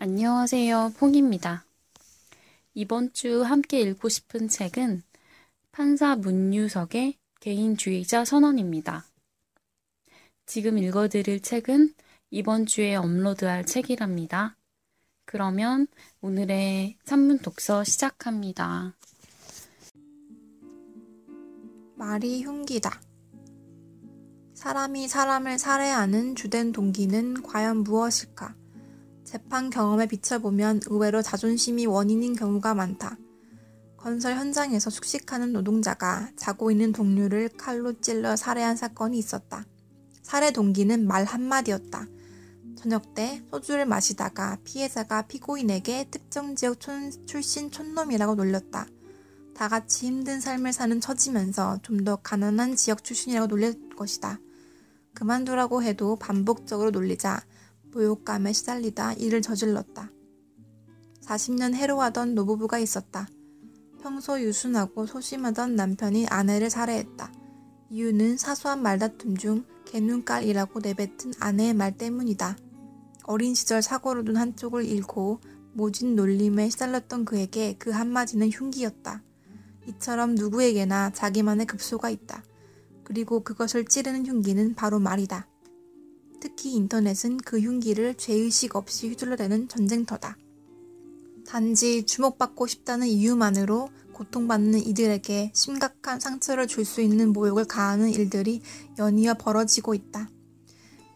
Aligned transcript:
안녕하세요. 0.00 0.92
퐁입니다. 0.96 1.64
이번 2.74 3.12
주 3.12 3.42
함께 3.42 3.80
읽고 3.80 4.08
싶은 4.08 4.46
책은 4.46 5.02
판사 5.72 6.14
문유석의 6.14 7.16
개인주의자 7.40 8.24
선언입니다. 8.24 9.04
지금 10.46 10.78
읽어드릴 10.78 11.40
책은 11.40 11.94
이번 12.30 12.64
주에 12.66 12.94
업로드할 12.94 13.66
책이랍니다. 13.66 14.56
그러면 15.24 15.88
오늘의 16.20 16.96
산문 17.02 17.40
독서 17.40 17.82
시작합니다. 17.82 18.94
말이 21.96 22.44
흉기다. 22.44 23.00
사람이 24.54 25.08
사람을 25.08 25.58
살해하는 25.58 26.36
주된 26.36 26.70
동기는 26.70 27.42
과연 27.42 27.78
무엇일까? 27.78 28.54
재판 29.28 29.68
경험에 29.68 30.06
비춰보면 30.06 30.80
의외로 30.86 31.20
자존심이 31.20 31.84
원인인 31.84 32.34
경우가 32.34 32.72
많다. 32.72 33.18
건설 33.98 34.34
현장에서 34.34 34.88
숙식하는 34.88 35.52
노동자가 35.52 36.30
자고 36.34 36.70
있는 36.70 36.92
동료를 36.92 37.50
칼로 37.58 38.00
찔러 38.00 38.36
살해한 38.36 38.76
사건이 38.76 39.18
있었다. 39.18 39.66
살해 40.22 40.50
동기는 40.50 41.06
말 41.06 41.26
한마디였다. 41.26 42.06
저녁 42.78 43.12
때 43.14 43.42
소주를 43.50 43.84
마시다가 43.84 44.56
피해자가 44.64 45.22
피고인에게 45.26 46.08
특정 46.10 46.54
지역 46.54 46.80
촌, 46.80 47.10
출신 47.26 47.70
촌놈이라고 47.70 48.34
놀렸다. 48.34 48.86
다 49.54 49.68
같이 49.68 50.06
힘든 50.06 50.40
삶을 50.40 50.72
사는 50.72 50.98
처지면서 51.02 51.80
좀 51.82 52.02
더 52.02 52.16
가난한 52.16 52.76
지역 52.76 53.04
출신이라고 53.04 53.48
놀릴 53.48 53.90
것이다. 53.94 54.38
그만두라고 55.12 55.82
해도 55.82 56.16
반복적으로 56.16 56.92
놀리자 56.92 57.42
모욕감에 57.92 58.52
시달리다 58.52 59.14
일을 59.14 59.42
저질렀다. 59.42 60.10
40년 61.22 61.74
해로하던 61.74 62.34
노부부가 62.34 62.78
있었다. 62.78 63.28
평소 64.00 64.40
유순하고 64.40 65.06
소심하던 65.06 65.74
남편이 65.76 66.26
아내를 66.28 66.70
살해했다. 66.70 67.32
이유는 67.90 68.36
사소한 68.36 68.82
말다툼 68.82 69.36
중 69.36 69.64
개눈깔이라고 69.86 70.80
내뱉은 70.80 71.32
아내의 71.40 71.74
말 71.74 71.96
때문이다. 71.96 72.56
어린 73.24 73.54
시절 73.54 73.82
사고로 73.82 74.24
눈 74.24 74.36
한쪽을 74.36 74.84
잃고 74.84 75.40
모진 75.72 76.14
놀림에 76.14 76.70
시달렸던 76.70 77.24
그에게 77.24 77.76
그 77.78 77.90
한마디는 77.90 78.50
흉기였다. 78.50 79.22
이처럼 79.86 80.34
누구에게나 80.34 81.10
자기만의 81.10 81.66
급소가 81.66 82.10
있다. 82.10 82.42
그리고 83.04 83.40
그것을 83.40 83.86
찌르는 83.86 84.26
흉기는 84.26 84.74
바로 84.74 84.98
말이다. 84.98 85.46
특히 86.40 86.72
인터넷은 86.72 87.38
그 87.38 87.60
흉기를 87.60 88.14
죄의식 88.14 88.76
없이 88.76 89.08
휘둘러대는 89.08 89.68
전쟁터다. 89.68 90.36
단지 91.46 92.04
주목받고 92.04 92.66
싶다는 92.66 93.06
이유만으로 93.06 93.88
고통받는 94.12 94.80
이들에게 94.86 95.52
심각한 95.54 96.20
상처를 96.20 96.66
줄 96.66 96.84
수 96.84 97.00
있는 97.00 97.32
모욕을 97.32 97.64
가하는 97.64 98.10
일들이 98.10 98.60
연이어 98.98 99.34
벌어지고 99.34 99.94
있다. 99.94 100.28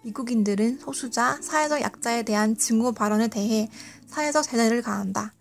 미국인들은 0.05 0.79
소수자, 0.79 1.39
사회적 1.41 1.81
약자에 1.81 2.23
대한 2.25 2.57
증오 2.57 2.93
발언에 2.93 3.29
대해 3.29 3.71
사회적 4.09 4.45
제재를 4.45 4.83
가한다. 4.83 5.33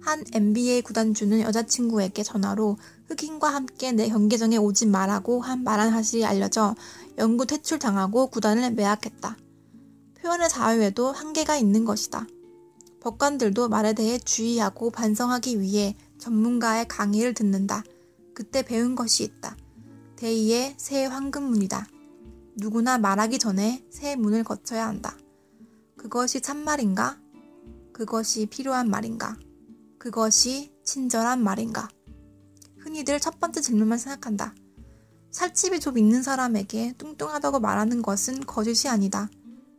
한 0.00 0.24
NBA 0.32 0.82
구단주는 0.82 1.40
여자친구에게 1.40 2.22
전화로 2.22 2.78
흑인과 3.08 3.48
함께 3.48 3.92
내 3.92 4.08
경기장에 4.08 4.56
오지 4.56 4.86
말라고 4.86 5.40
한 5.40 5.64
말한 5.64 5.90
사실이 5.90 6.24
알려져 6.24 6.76
영구 7.18 7.46
퇴출당하고 7.46 8.28
구단을 8.28 8.72
매각했다. 8.72 9.36
표현의 10.20 10.48
자유에도 10.48 11.12
한계가 11.12 11.56
있는 11.56 11.84
것이다. 11.84 12.26
법관들도 13.00 13.68
말에 13.68 13.92
대해 13.92 14.18
주의하고 14.18 14.90
반성하기 14.90 15.60
위해 15.60 15.96
전문가의 16.18 16.88
강의를 16.88 17.34
듣는다. 17.34 17.84
그때 18.34 18.62
배운 18.62 18.94
것이 18.94 19.22
있다. 19.22 19.56
대2의 20.16 20.74
새 20.76 21.06
황금문이다. 21.06 21.86
누구나 22.56 22.98
말하기 22.98 23.38
전에 23.38 23.84
새 23.90 24.16
문을 24.16 24.44
거쳐야 24.44 24.86
한다. 24.86 25.16
그것이 25.96 26.40
참말인가? 26.40 27.18
그것이 27.92 28.46
필요한 28.46 28.90
말인가? 28.90 29.36
그것이 29.98 30.72
친절한 30.84 31.42
말인가? 31.42 31.88
흔히들 32.78 33.20
첫 33.20 33.40
번째 33.40 33.60
질문만 33.60 33.98
생각한다. 33.98 34.54
살집이 35.36 35.80
좀 35.80 35.98
있는 35.98 36.22
사람에게 36.22 36.94
뚱뚱하다고 36.96 37.60
말하는 37.60 38.00
것은 38.00 38.46
거짓이 38.46 38.88
아니다. 38.88 39.28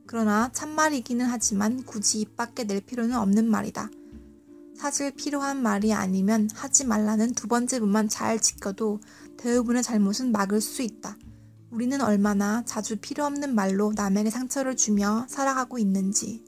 그러나 0.06 0.52
참말이기는 0.54 1.26
하지만 1.26 1.84
굳이 1.84 2.22
입 2.22 2.36
밖에 2.36 2.64
낼 2.64 2.80
필요는 2.80 3.18
없는 3.18 3.50
말이다. 3.50 3.90
사실 4.78 5.10
필요한 5.16 5.64
말이 5.64 5.94
아니면 5.94 6.48
하지 6.54 6.86
말라는 6.86 7.34
두 7.34 7.48
번째 7.48 7.80
문만 7.80 8.08
잘 8.08 8.40
지켜도 8.40 9.00
대부분의 9.38 9.82
잘못은 9.82 10.32
막을 10.32 10.62
수 10.62 10.84
있다. 10.84 11.18
우리는 11.72 12.02
얼마나 12.02 12.64
자주 12.64 12.96
필요 12.98 13.26
없는 13.26 13.56
말로 13.56 13.94
남에게 13.96 14.30
상처를 14.30 14.76
주며 14.76 15.26
살아가고 15.28 15.80
있는지. 15.80 16.46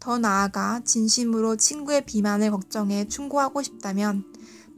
더 0.00 0.18
나아가 0.18 0.82
진심으로 0.84 1.56
친구의 1.56 2.04
비만을 2.04 2.50
걱정해 2.50 3.08
충고하고 3.08 3.62
싶다면 3.62 4.26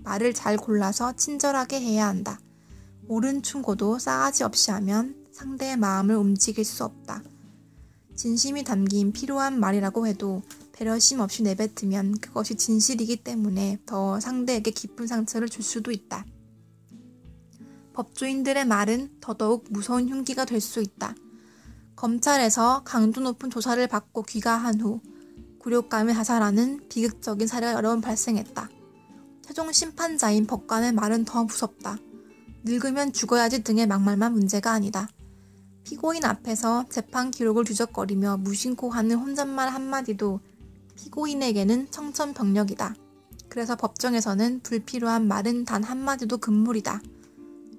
말을 0.04 0.34
잘 0.34 0.56
골라서 0.56 1.16
친절하게 1.16 1.80
해야 1.80 2.06
한다. 2.06 2.38
옳은 3.10 3.42
충고도 3.42 3.98
싸가지 3.98 4.44
없이 4.44 4.70
하면 4.70 5.16
상대의 5.32 5.76
마음을 5.76 6.14
움직일 6.14 6.64
수 6.64 6.84
없다. 6.84 7.24
진심이 8.14 8.62
담긴 8.62 9.10
필요한 9.10 9.58
말이라고 9.58 10.06
해도 10.06 10.42
배려심 10.70 11.18
없이 11.18 11.42
내뱉으면 11.42 12.18
그것이 12.18 12.54
진실이기 12.54 13.24
때문에 13.24 13.80
더 13.84 14.20
상대에게 14.20 14.70
깊은 14.70 15.08
상처를 15.08 15.48
줄 15.48 15.64
수도 15.64 15.90
있다. 15.90 16.24
법조인들의 17.94 18.64
말은 18.66 19.16
더더욱 19.20 19.64
무서운 19.70 20.08
흉기가 20.08 20.44
될 20.44 20.60
수 20.60 20.80
있다. 20.80 21.16
검찰에서 21.96 22.82
강도 22.84 23.20
높은 23.20 23.50
조사를 23.50 23.84
받고 23.88 24.22
귀가한 24.22 24.80
후 24.80 25.00
굴욕감에 25.58 26.14
자살하는 26.14 26.88
비극적인 26.88 27.48
사례가 27.48 27.72
여러 27.72 27.88
번 27.88 28.00
발생했다. 28.00 28.70
최종 29.42 29.72
심판자인 29.72 30.46
법관의 30.46 30.92
말은 30.92 31.24
더 31.24 31.42
무섭다. 31.42 31.98
늙으면 32.64 33.12
죽어야지 33.12 33.62
등의 33.62 33.86
막말만 33.86 34.32
문제가 34.32 34.72
아니다. 34.72 35.08
피고인 35.84 36.24
앞에서 36.24 36.84
재판 36.88 37.30
기록을 37.30 37.64
뒤적거리며 37.64 38.38
무심코 38.38 38.90
하는 38.90 39.16
혼잣말 39.16 39.70
한마디도 39.70 40.40
피고인에게는 40.96 41.90
청천벽력이다. 41.90 42.94
그래서 43.48 43.76
법정에서는 43.76 44.60
불필요한 44.62 45.26
말은 45.26 45.64
단 45.64 45.82
한마디도 45.82 46.38
금물이다. 46.38 47.00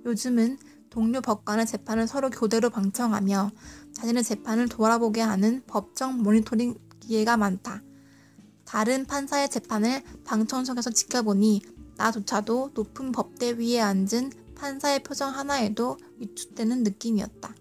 요즘은 0.06 0.58
동료 0.90 1.22
법관의 1.22 1.66
재판을 1.68 2.08
서로 2.08 2.30
교대로 2.30 2.70
방청하며 2.70 3.52
자신의 3.94 4.24
재판을 4.24 4.68
돌아보게 4.68 5.22
하는 5.22 5.62
법정 5.68 6.22
모니터링 6.22 6.76
기회가 7.00 7.38
많다. 7.38 7.82
다른 8.66 9.06
판사의 9.06 9.50
재판을 9.50 10.02
방청석에서 10.26 10.90
지켜보니 10.90 11.62
나조차도 11.98 12.72
높은 12.74 13.12
법대 13.12 13.52
위에 13.52 13.80
앉은 13.80 14.32
판사의 14.62 15.02
표정 15.02 15.36
하나에도 15.36 15.98
위축되는 16.20 16.84
느낌이었다. 16.84 17.56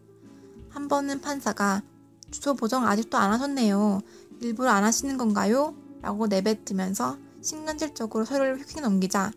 한 0.68 0.86
번은 0.86 1.22
판사가 1.22 1.82
주소 2.30 2.54
보정 2.54 2.86
아직도 2.86 3.16
안 3.16 3.32
하셨네요. 3.32 4.02
일부러 4.42 4.70
안 4.70 4.84
하시는 4.84 5.16
건가요? 5.16 5.74
라고 6.02 6.26
내뱉으면서 6.26 7.16
신간질적으로 7.40 8.26
서류를 8.26 8.58
휙휙 8.58 8.82
넘기자 8.82 9.32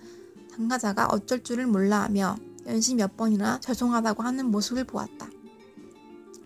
당사자가 0.52 1.07
어쩔 1.07 1.41
줄을 1.41 1.66
몰라 1.66 2.02
하며 2.02 2.35
연신 2.68 2.97
몇 2.97 3.16
번이나 3.16 3.62
죄송하다고 3.62 4.23
하는 4.23 4.52
모습을 4.52 4.84
보았다. 4.84 5.29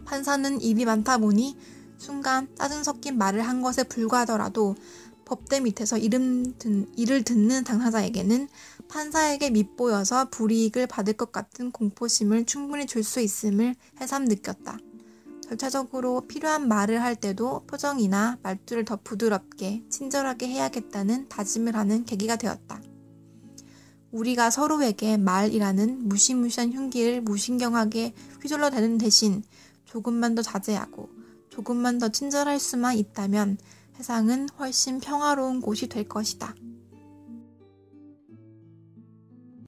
판사는 0.06 0.62
입이 0.62 0.86
많다 0.86 1.18
보니 1.18 1.58
순간 1.98 2.48
짜증 2.56 2.84
섞인 2.84 3.18
말을 3.18 3.42
한 3.42 3.64
것에 3.64 3.84
불과하더라도 3.84 4.76
법대 5.28 5.60
밑에서 5.60 5.98
이름 5.98 6.58
듣, 6.58 6.90
이를 6.96 7.24
듣는 7.24 7.66
당사자에게는 7.66 8.48
판사에게 8.88 9.50
밉보여서 9.50 10.30
불이익을 10.30 10.88
받을 10.88 11.14
것 11.14 11.34
같은 11.34 11.72
공포심을 11.72 12.46
충분히 12.46 12.86
줄 12.86 13.04
수 13.04 13.20
있음을 13.20 13.76
해삼 14.00 14.26
느꼈다. 14.26 14.78
절차적으로 15.42 16.22
필요한 16.28 16.68
말을 16.70 17.02
할 17.02 17.16
때도 17.16 17.66
표정이나 17.68 18.38
말투를 18.42 18.86
더 18.86 18.98
부드럽게 19.04 19.84
친절하게 19.90 20.48
해야겠다는 20.48 21.28
다짐을 21.28 21.76
하는 21.76 22.06
계기가 22.06 22.38
되었다. 22.38 22.82
우리가 24.12 24.50
서로에게 24.50 25.18
말이라는 25.18 26.08
무시무시한 26.08 26.72
흉기를 26.72 27.22
무신경하게 27.22 28.14
휘둘러대는 28.42 28.98
대신 28.98 29.44
조금만 29.84 30.36
더 30.36 30.42
자제하고 30.42 31.10
조금만 31.50 31.98
더 31.98 32.10
친절할 32.10 32.60
수만 32.60 32.98
있다면 32.98 33.58
세상은 33.98 34.48
훨씬 34.60 35.00
평화로운 35.00 35.60
곳이 35.60 35.90
될 35.90 36.08
것이다. 36.08 36.54